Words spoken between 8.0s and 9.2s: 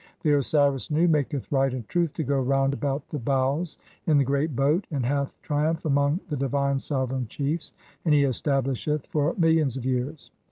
and he establisheth [it]